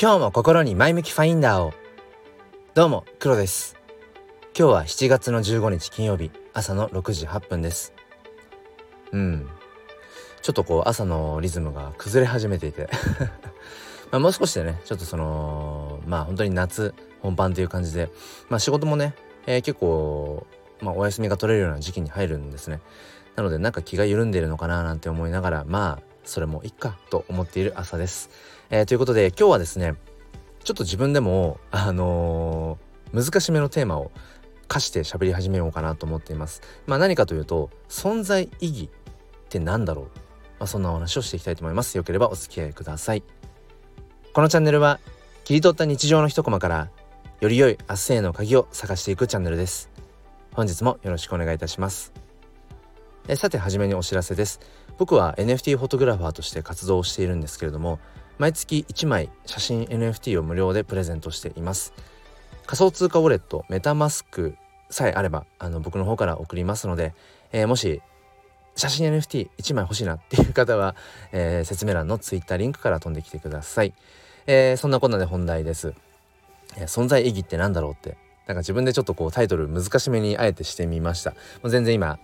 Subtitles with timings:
[0.00, 1.72] 今日も心に前向きファインダーを。
[2.72, 3.74] どうも黒です。
[4.56, 7.92] 今日は7月の15日金曜日朝の6時8分です。
[9.10, 9.48] うん。
[10.40, 12.88] ちょっとこう朝のリズムが崩れ始めていて。
[14.12, 18.08] まあもう少しでねちょっとそのまあ本当に夏本番という感じで
[18.48, 19.16] まあ仕事もね、
[19.48, 20.46] えー、結構
[20.80, 22.80] まあお休みが取れるような時期に入るんですね。
[23.34, 28.30] なのでなんか気が緩んでるのかななんて思いながらまあそれもいっかと思っている朝です。
[28.70, 29.94] えー、ということで今日はですね
[30.62, 34.12] ちょっと自分でもあのー、難しめのテーマを
[34.68, 36.60] 課して喋り始めようかなと思っています。
[36.86, 38.88] まあ何かというと存在意義っ
[39.48, 40.10] て何だろう、ま
[40.64, 41.96] あ、そんなお話をしていきたいと思います。
[41.96, 43.22] よければお付き合いください。
[44.34, 45.00] このチャンネルは
[45.44, 46.90] 切り取った日常の一コマから
[47.40, 49.90] より良い明日への鍵を探していくチャンネルです。
[50.52, 52.27] 本日もよろしくお願いいたします。
[53.28, 54.58] えさて初めにお知らせです。
[54.96, 58.00] 僕は NFT フォトグラファーとして活動をしているんですけれども
[58.38, 61.92] 毎月1枚写真 NFT を無料でプレゼントしています。
[62.66, 64.56] 仮想通貨ウォレットメタマスク
[64.88, 67.14] さえあればあの僕の方から送りますので、
[67.52, 68.00] えー、もし
[68.76, 70.96] 写真 NFT1 枚欲しいなっていう方は、
[71.32, 73.92] えー、説明欄の Twitter リンクから飛んできてください、
[74.46, 75.92] えー、そんなこんなで本題です、
[76.76, 78.16] え存在意義って何だろうって。
[78.46, 81.32] なんか自分でちょっとこうタイトル難しめにあえてしてみました。
[81.32, 82.18] もう全然今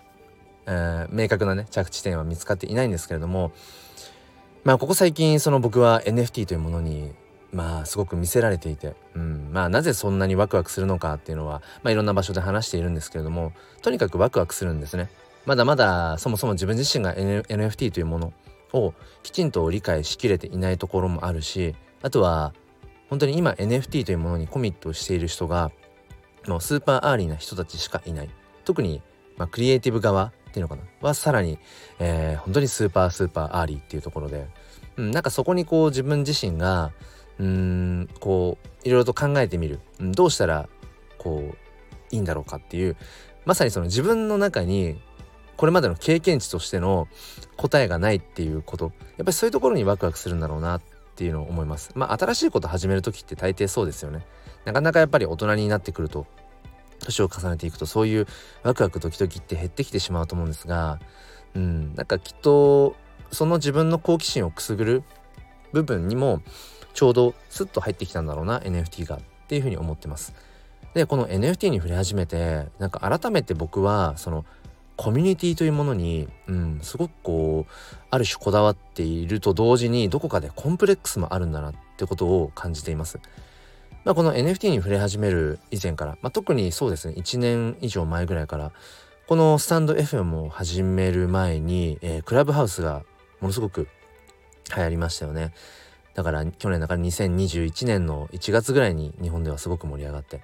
[0.67, 3.53] えー、明確なね着地点は見つかっていないんですけれども
[4.65, 7.13] まあここ最近その僕は NFT というものに
[7.53, 15.11] まあすごく見せられていて、うん、まあなぜそんなにワクワクするのかっていうのは、まあ、いろんな場所で話しているんですけれどもとにかくワクワクするんですね。
[15.47, 18.33] まだまだそもそも自分自身が、NFT というもの
[18.73, 22.55] をきちんと理解しきれていないところもあるしあとは
[23.09, 25.71] 本当に今 NFT というものにコミットしている人が
[26.49, 28.31] もう super early な人たちしかいない
[28.65, 29.03] 特に、
[29.37, 30.83] まあ、クリエイティブ側っていうのかな？
[31.01, 31.59] はさらに、
[31.99, 34.47] えー、本当に super super early っていうところで、
[34.97, 36.93] うん、なんかそこにこう自分自身が
[37.41, 40.69] うんこういろいろと考えてみる、うん、どうしたら
[41.19, 42.97] こういいんだろうかっていう
[43.45, 44.97] まさにその自分の中に
[45.57, 47.09] これまでの経験値としての
[47.57, 48.85] 答えがないっていうこと。
[48.85, 50.83] やっぱりそういうところにワクワクするんだろうなっ
[51.17, 51.91] ていうのを思います。
[51.97, 54.25] まあ新しいこと始める時って大抵そうですよね。
[54.65, 56.27] なかなかやっぱり大人になってくると
[57.01, 58.27] 年を重ねていくとそういう
[58.63, 60.99] ワクワクドキドキって減ってきてしまうと思うんですが
[61.55, 62.97] うんなんかきっと
[63.31, 65.03] その自分の好奇心をくすぐる
[65.73, 66.43] 部分にも
[66.95, 70.35] ちょうどスッと入ってきたんだろうな NFT がっていうふうに思ってます。
[70.95, 74.45] でこの NFT に触れ始めてなんか改めて僕はその
[74.97, 77.73] コミュニティというものに、うん、すごくこう
[78.11, 83.19] ある種こだわっていると同時にどこかでコンプレックスもあるんだなってことを感じています。
[84.05, 88.73] まあ、この NFT に触れ始める以前から、まあ、特にそうですね1年以上前ぐらいから
[89.27, 93.03] このスタンド FM を始める前に、えー、クラブハウスが
[93.41, 93.89] ものすごく
[94.77, 95.53] 流行りましたよね。
[96.15, 100.43] だから去年だから2021年の1月ぐらいに日本ではすごく盛り上がって。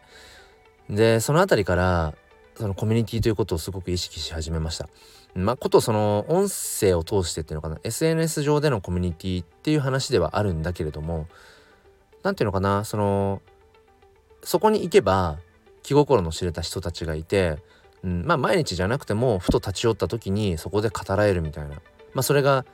[0.88, 2.14] でその辺りから
[2.56, 4.88] そのコミュニティということをすごく意識し始めました。
[5.34, 11.28] まあことその音声を通してっていうのかな SNS 上でのコミュニティっていう話ではあるんだけれども
[12.22, 13.42] 何ていうのかなその
[14.42, 15.38] そこに行けば
[15.82, 17.58] 気心の知れた人たちがいて、
[18.02, 21.76] うん、まあ毎日じゃなくてもふと立ち寄った時にそこで語られるみたいな、
[22.14, 22.64] まあ、それが、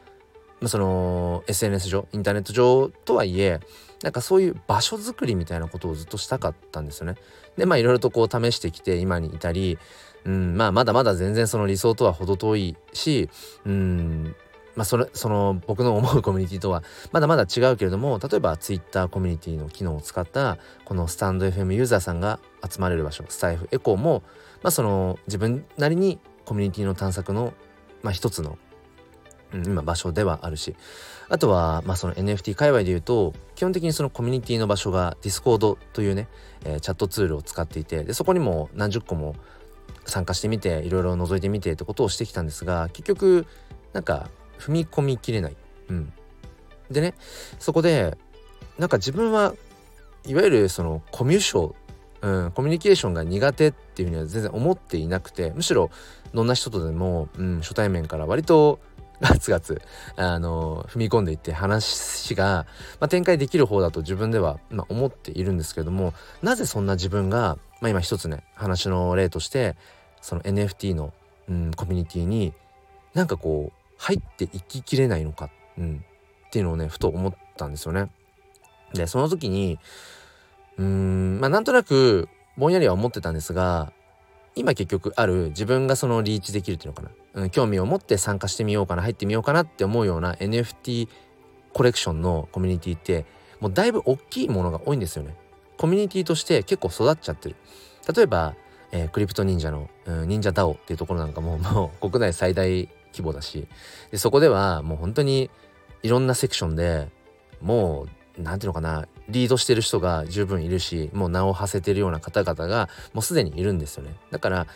[0.60, 3.60] まあ、その SNS 上インターネット上とはいえ
[4.02, 7.14] なんかそういう場所づくりみたいなことをずっとしたかったんですよね。
[7.56, 9.78] でまあいろいろとこう試してきて今にいたり、
[10.24, 13.30] うん、まあまだまだ全然その理想とは程遠いし、
[13.64, 14.36] うん、
[14.76, 22.38] まあ、それその僕の思うコミュニティとはまだまだ違うけれども例えば Twitter コミュニティの機能を使ったこのスタンド FM ユーザーさんが
[22.68, 24.22] 集まれる場所スタイフエコーも、
[24.62, 27.54] まあ、その自分なりにコミュニティの探索の、
[28.02, 28.58] まあ、一つの、
[29.54, 30.76] うん、今場所ではあるし
[31.28, 36.28] あとは、まあ、その NFT 界隈でいうと基本的にそのコミュニティの場所が Discord というね、
[36.64, 39.34] えー、チャットツールを使っていてでそこにも何十個も
[40.04, 43.46] 参加してみていろいろ覗いてみてってことをしてきたんですが結局
[43.92, 45.56] なんか踏み込みきれない。
[45.88, 46.12] うん、
[46.90, 47.14] でね
[47.58, 48.16] そこで
[48.78, 49.54] なんか自分は
[50.26, 51.72] いわゆるそのコミュ障、
[52.20, 55.90] うん、コミュニケーションが苦手っていうふうには全然思っていなくてむしろ
[56.34, 58.80] どんな人とでも、うん、初対面から割と
[59.20, 59.80] ガツガツ
[60.16, 62.66] あの踏み込んでいって話が、
[63.00, 66.12] まあ、展開できる方だと自分では、まあ、思っているんですけども
[66.42, 69.74] なぜそんな自分が、まあ、今一つね話の例として
[70.20, 71.14] その NFT の、
[71.48, 72.52] うん、コミュニティに
[73.14, 76.04] なんかこう入っていききれないのか、うん、
[76.46, 78.10] っていうのをねふと思ったんですよね。
[78.94, 79.78] でその時に
[80.78, 83.92] うーんまあなんとなくぼんやりは思ってたんですが
[84.54, 87.02] 今結局ある自分がそのリーチできるっていうのか
[87.34, 91.08] な、うん、興味を持って参加してみようかな入ってみようかなって思うような NFT
[91.72, 93.26] コレクションのコミュニティって
[93.60, 95.34] もうだいぶ大きいものが多いんですよね。
[95.76, 97.56] コミュニティとして結構育っちゃってる。
[98.14, 98.54] 例えば、
[98.92, 103.66] えー、クリプト忍者の、うん、忍者ダオっていうところなんかももう国内最大規模だし。
[104.10, 105.50] でそこではもう本当に
[106.02, 107.08] いろんなセクションで
[107.60, 108.06] も
[108.38, 114.14] う何ていうのかなリードしてる人が十分いるしもう名を馳せてるような方々がもうすでにいるんですよね。
[114.30, 114.66] だから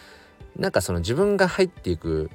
[0.57, 2.31] なんかその自分が入っていく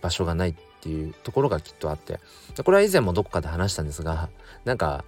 [0.00, 2.20] 場所がないっていうところがきっとあって。
[2.62, 4.30] これは以前もどこかで話したんですが
[4.64, 5.04] なんか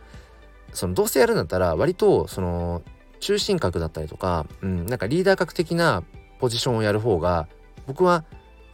[0.72, 2.82] そのどうせやるんだったら割とその
[3.20, 6.02] 中心格だったりとか、うん、なんかリーダー格的な
[6.38, 7.48] ポジションをやる方が
[7.86, 8.24] 僕は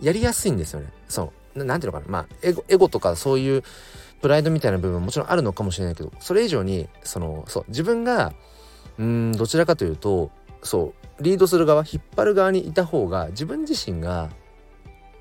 [0.00, 0.92] やりやすいんですよね。
[1.08, 1.32] そう。
[1.64, 2.10] 何ていうのかな。
[2.10, 3.62] まあエゴエゴとかそういう
[4.20, 8.32] プライドみたいな部分ももちろんあるのかもしれないけどそれ以上にそのそう自分が
[8.98, 10.30] うんどちらかというと
[10.62, 14.30] そうリードする側引っ張る側にいた方が自分自身が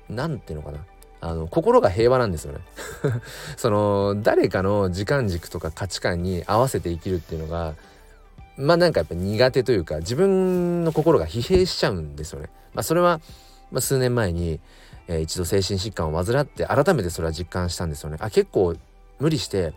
[0.08, 0.78] 何ていうのかな。
[1.18, 2.60] あの心が平和なんですよね。
[3.56, 7.74] その誰かの時間軸とか価値観に合わせて生きるっていうのが
[8.56, 12.50] まあなんかやっぱ苦手というか自分の心が疲弊しちゃうんですよね。
[12.76, 13.20] まあ、それは、
[13.70, 14.60] まあ、数年前に、
[15.08, 18.16] えー、一度精神疾患を患って改めてそれは実感したんですよね。
[18.20, 18.74] あ結構
[19.18, 19.72] 無理して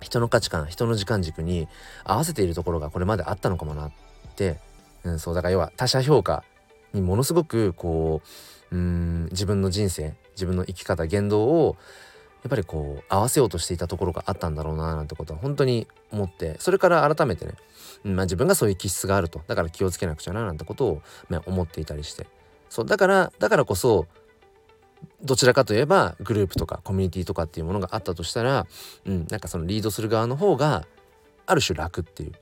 [0.00, 1.68] 人の価値観人の時間軸に
[2.04, 3.90] 合わせているところがこれまであったのかもなっ
[4.36, 4.58] て、
[5.04, 6.44] うん、そうだから要は他者評価
[6.92, 8.22] にものすごくこ
[8.70, 11.76] ううん自分の人生自分の生き方言動を
[12.42, 16.54] やっぱりこう合わせようとしていたところがあったんだろうななんてことは本当に思って。
[16.60, 17.54] それから改めてね、
[18.04, 19.42] まあ、自分がそういう気質があると。
[19.48, 22.28] だから気をつけなくちゃななんてことを、まあ、思っていたりして。
[22.68, 24.06] そうだからだからこそ
[25.22, 28.66] どちらかといえばグループとかコミュニティとかっていうものがあったとしたら、
[29.04, 30.86] うん、なんかそのリードする側の方が
[31.46, 32.32] ある種楽っていう。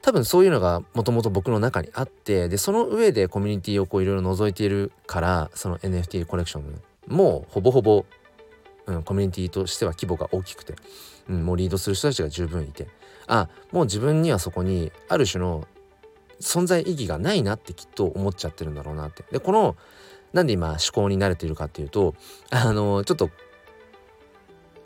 [0.00, 8.06] 多分そういうのがもともと僕の中にあってでその上でコミュニティをこういろいろ覗いているからその NFT コレクションもうほぼほぼ、
[8.86, 10.76] うん、コミュニティとしては規模が大きくて、
[11.28, 12.86] うん、もうリードする人たちが十分いて
[13.26, 15.66] あもう自分にはそこにある種の
[16.40, 19.24] 存在意義がないなってきっと思っちゃってるんだろうなって。
[19.30, 19.76] でこの
[20.32, 22.14] なんで今思考に慣れているかっていうと
[22.50, 23.30] あのちょっと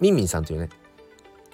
[0.00, 0.68] ミンミンさんというね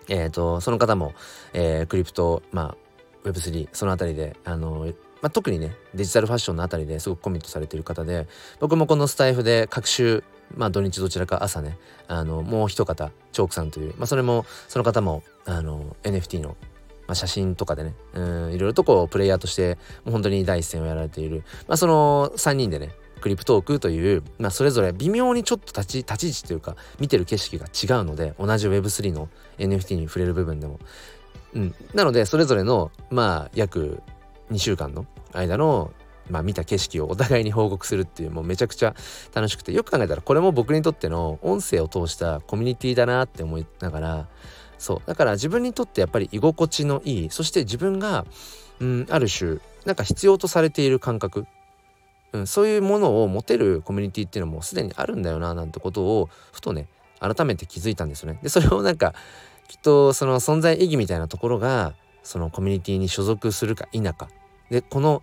[0.08, 1.14] えっ、ー、とその方も、
[1.54, 2.76] えー、クリプトま
[3.24, 8.28] あ Web3 その辺りであのまあ、特にねデジタルファッションのあたりですごくコミットされている方で
[8.60, 10.22] 僕もこのスタイフで各週
[10.54, 16.56] まあ土日どちらか朝ねあのもう一方チョークさんという、まあ、それもその方もあの NFT の、
[17.08, 22.90] まあ、写真とかでねいろいろとこうプレイヤーとしてもう本当に第一線をやられている、まあ、その3人でね
[23.20, 29.28] クリプトークという、まあ、それぞれ微妙にちょっと立ち立ち位置というか見てる景色が違うので同じ Web3 の
[29.58, 30.78] NFT に触れる部分でも。
[31.55, 34.02] うん、なのでそれぞれのまあ約
[34.50, 35.93] 2週間の間の
[36.31, 38.94] まあ、見た景色をお互いに報告するっていうもうめちゃくちゃ
[39.34, 44.28] 楽しくてよく考えたらこれも僕にとっての音声を通したコミュニティだなって思いながら
[44.78, 45.02] そう。
[45.06, 48.25] だから自分にとってやっぱり居心地のいいそして自分が、
[48.80, 51.46] うん、ある種なんか必要とされている感覚。
[52.32, 56.86] うん、そういうものを持てるコミュニティっていうのもすでにあるんだよななんてことをふとね
[57.20, 58.38] 改めて気づいたんですよね。
[58.42, 59.14] でそれをなんか
[59.66, 64.28] きっとその存在意義みたいなところがそのコミュニティに所属するか否か。
[64.70, 65.22] でこの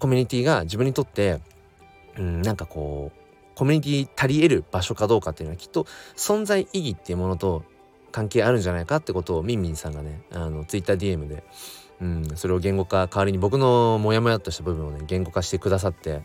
[0.00, 1.40] コミュニティが自分にとって、
[2.16, 3.18] うん、なんかこう
[3.56, 5.86] コミュニティ足り得る場所かどうかっていうのはきっと
[6.16, 7.64] 存在意義っていうものと
[8.12, 11.44] 関係あるんじゃないかってことをみんみんさんがねあの TwitterDM で
[12.00, 16.22] うん、それを言語化代わりに僕のモヤモヤっとした部分をね言語化してくださって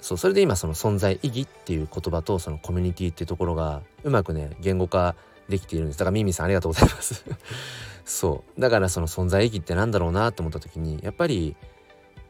[0.00, 5.16] そうそれで今その存在意義っていう言葉とそのコミュニティっていうところがうまくね言語化
[5.48, 5.98] できているんです。
[5.98, 7.24] だからミミさんありがとうございます。
[8.04, 8.60] そう。
[8.60, 11.56] だからその存在意義ってなんだろうなって思った時にやっぱり、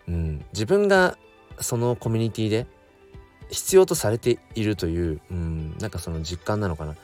[0.06, 1.18] うん、自分が
[1.60, 2.66] そのコミュニティで
[3.50, 6.94] 必要とされているという、うん、なんかその実感なのかな。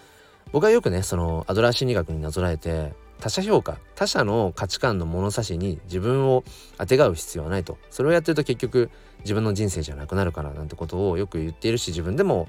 [0.52, 6.44] 僕はよくねそのアドラー心理学になぞらえて他者評価他者の価値観の物差しに自分を
[6.78, 7.78] あてがう必要はないと。
[7.90, 12.48] それをやってると結局自分の人生じゃなくなるからなんてことをよく言っているし自分でも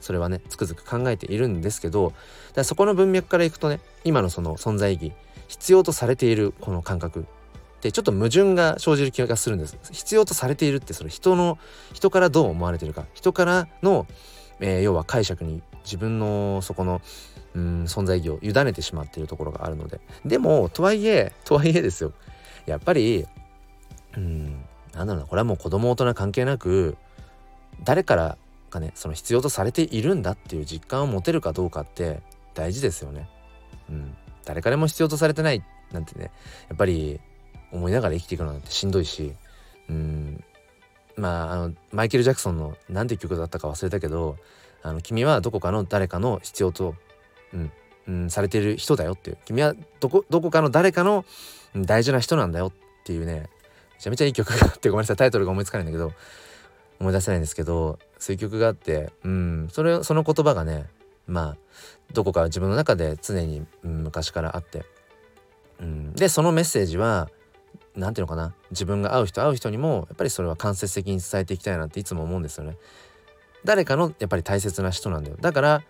[0.00, 2.12] それはねつくづく考えているんですけど
[2.54, 5.12] だそこの文脈からいくとね今のその存在意義
[5.48, 7.24] 必要とされているこの感覚っ
[7.80, 9.76] てちょっと矛盾が生じる気がするんです。
[9.92, 11.58] 必要とされているってその人の
[11.92, 14.06] 人からどう思われてるか人からの、
[14.64, 17.02] えー、要は解釈に自分のそこの
[17.54, 20.00] うん存在意義を委ねてしまっているところがあるので。
[20.24, 22.14] でもとはいえとはいえですよ。
[22.64, 23.26] やっぱり
[24.16, 26.96] うんなんだろうなこれはもう子供大人関係なく
[27.84, 28.38] 誰から
[28.70, 32.22] がねその必要とされているんだっていう実感を持てるかどうかって
[32.54, 33.28] 大事ですよね。
[33.90, 34.16] うん、
[34.46, 36.30] 誰からも必要とされてないなんてね
[36.70, 37.20] やっぱり
[37.70, 39.34] 思いながら生きていくのなんてしんどいし
[39.90, 40.42] うん。
[41.16, 44.36] まああのマイケル・ジャクソンの何て曲だったか忘れたけど
[44.82, 46.94] あの君はどこかの誰かの必要と
[47.52, 47.72] うん
[48.06, 49.38] うん、されている人だよっていう。
[49.46, 51.24] 君はどこどこかの誰かの
[51.74, 52.72] 大事な人なんだよっ
[53.04, 53.48] ていうね。
[53.94, 56.12] めちゃめちゃいい曲があってごめんなさいタイトルが思いつかないんだけど
[57.00, 60.86] 思い出せないんですけどそういう曲があってうんそれその言葉がね
[61.26, 61.56] まあ
[62.12, 64.84] どこか自分の中で常に、うん、昔からあって、
[65.80, 67.30] うん、でそのメッセージは
[67.96, 68.54] 何ていうのかな？
[68.70, 72.76] 自分が会う人会う人にもやっぱりそれは間接的に伝えていきたいなっていつも思うんですよね。
[73.64, 75.82] 誰かのやっぱり大切な人なんだよだから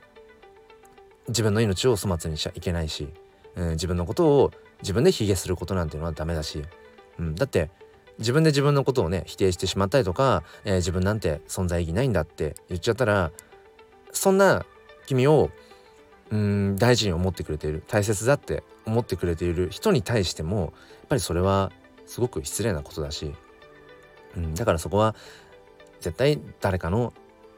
[1.27, 3.09] 自分の命を粗末にしちゃいけないし、
[3.57, 6.63] うん、自分のことを自分で卑下することなんていうのはダメだし、
[7.19, 7.71] うん、だって
[8.19, 13.33] 自分で自分のことをね否定してしまったりとか、えー、自分なんて存在意義ないんだって言っちゃったら
[14.13, 14.65] そんな
[15.07, 15.51] 君を
[16.31, 20.71] うん大事に思ってくれている大切だって思ってくれている人に対してもやっ
[21.09, 21.73] ぱりそれは
[22.07, 23.35] すごく失礼なことだし、
[24.37, 25.15] うん、だからそこは
[26.01, 27.13] 絶対誰かの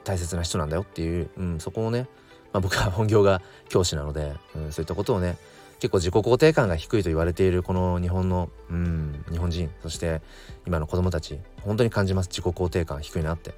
[0.04, 2.08] 大切な人なんだよっていう、うん、そこをね、
[2.52, 5.36] まあ、僕は 本業が教師なので、うん、そういったことをね
[5.80, 10.22] 結構自己肯定感が低いと言われているこの日本の、うん、日本人そして
[10.66, 12.28] 今の子供たち本当に感じます。
[12.28, 13.54] 自己肯定感低いなって。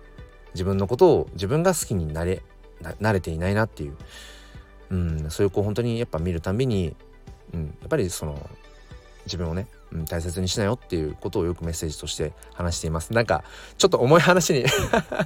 [0.55, 2.43] 自分のことを自分が好きになれ
[2.83, 3.97] 慣れていないなっていう、
[4.91, 6.97] うん、そういう子本当にやっぱ見るたびに、
[7.53, 8.49] うん、やっぱりその
[9.27, 13.13] 自分をね、うん、大切にしなよっていうことをよくメッセージとして話しています。
[13.13, 13.45] なんか
[13.77, 14.65] ちょっと重い話に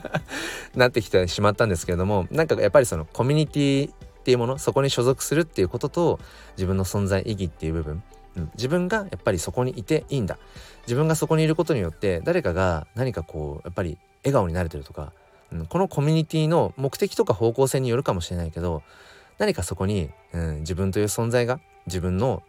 [0.74, 6.20] なってきてしまったんですけれどもなんかやっぱりそのコミュニティっていうものそこに所属するっていうことと
[6.56, 8.02] 自分の存在意義っていう部分、
[8.36, 10.38] うん、自分がやっぱりそこにいていいんだ。
[10.86, 15.12] 自分がそこにいることによって誰かが何かこうやっぱり笑顔になれてるとか、
[15.52, 18.82] うん、このコミュニティの目的とか方向性によるかもしれないけど
[19.38, 22.42] 何かそこに、うん、自分という存在が自分の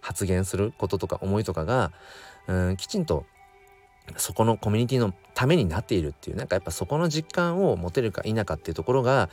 [0.00, 1.92] 発言することとか思いとかが
[2.46, 3.26] うんきちんと
[4.16, 9.28] そこのコミュニティのためになっているっていうなんかやっぱそこの実感を持てるか否かっていうところが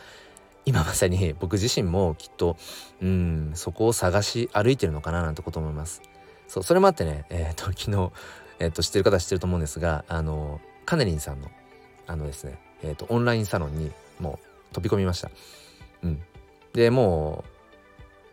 [0.65, 2.57] 今まさに僕自身もきっと
[3.01, 6.01] うんそこを探し歩いてるのかななんてこと思います。
[6.47, 8.11] そうそれもあってねえ、ー、と昨日、
[8.59, 11.49] えー、と知ってる方は知ってると思うんですがあのカネリンさんの
[12.05, 14.39] あのですねえ、ー、とオンラインサロンにも
[14.71, 15.31] う飛び込みました。
[16.03, 16.21] うん、
[16.73, 17.43] でも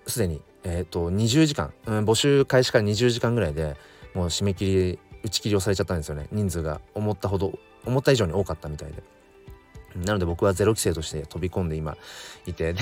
[0.06, 3.76] うすでにえ、ー、と20時間、うん、募集開始から20時間ぐらいで
[4.14, 6.28] もう締め切り打ち切りをされちゃったんですよね。
[6.32, 6.80] 人数が。
[6.94, 7.52] 思ったほど
[7.84, 9.02] 思った以上に多かったみたいで。
[9.96, 11.96] なので僕はゼロ規制として飛び込んで今
[12.46, 12.74] いて。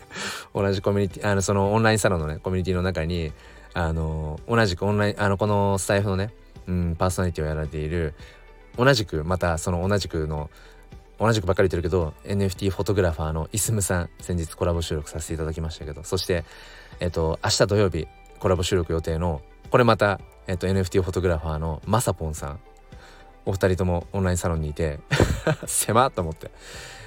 [0.54, 3.32] 同じコミュニティあのそのオンラインサロンのねコミュニティの中に
[3.74, 6.30] あの同じくオンラインあのこのスタイフのね、
[6.66, 8.14] うん、パーソナリティをやられている
[8.76, 10.50] 同じくまたその同じくの
[11.18, 16.44] 同じくばっかり言ってるけど NFT フォトグラファーのイスムさん先日コラボ収録させていただきましたけどそして
[17.02, 18.06] えっと、明日土曜日
[18.38, 22.60] コラボ収録予定の、これまた、えっと、NFT フォトグラファーのまさぽんさん。
[23.44, 25.00] お二人ともオンラインサロンにいて
[25.66, 26.52] 狭っと思って。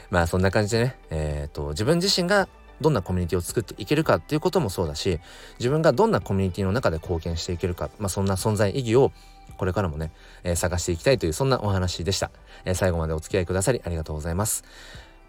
[0.09, 2.49] まあそんな感じでね、えっ、と、自分自身が
[2.81, 5.21] どんなコミュニティを作っていけるかっていうこともそうだし、
[5.59, 9.13] 自分がどんなコミュニティの中で貢献していけるか、まあそんな存在意義を
[9.55, 10.11] これからもね、
[10.43, 12.31] えー、探していきたいというそんなお話でした、
[12.65, 14.65] えー、最後までお付き合いくださりありがとうございます。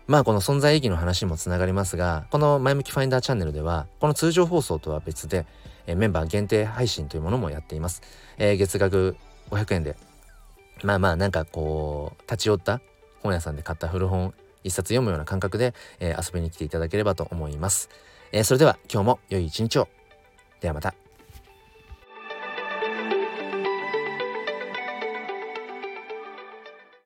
[0.06, 5.46] まあこの存在意義の話にもつながりますが、この前向きファインダーチャンネルでは、この通常放送とは別で、
[5.86, 8.02] え、メンバー限定配信というものもやっています。
[8.38, 9.16] えー、月額
[9.50, 9.96] 500円で、
[10.84, 12.80] まあまあなんかこう、立ち寄った
[13.22, 14.32] 本屋さんで買った古本
[14.62, 17.88] 一冊読むような感覚で、えー、遊びに来ていただければと思います。
[18.32, 19.88] えそれでは今日も良い一日を。
[20.60, 21.05] ではまた。